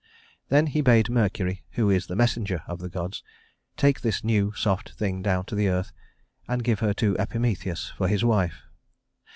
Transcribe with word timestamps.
"Then 0.49 0.65
he 0.65 0.81
bade 0.81 1.11
Mercury, 1.11 1.63
who 1.73 1.91
is 1.91 2.07
the 2.07 2.15
messenger 2.15 2.63
of 2.65 2.79
the 2.79 2.89
gods, 2.89 3.21
take 3.77 4.01
this 4.01 4.23
new 4.23 4.51
soft 4.55 4.93
thing 4.93 5.21
down 5.21 5.45
to 5.45 5.53
the 5.53 5.67
earth 5.69 5.91
and 6.47 6.63
give 6.63 6.79
her 6.79 6.95
to 6.95 7.15
Epimetheus 7.19 7.91
for 7.95 8.07
his 8.07 8.25
wife. 8.25 8.63